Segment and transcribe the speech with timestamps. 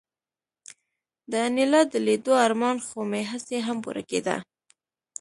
[1.31, 4.37] د انیلا د لیدو ارمان خو مې هسې هم پوره کېده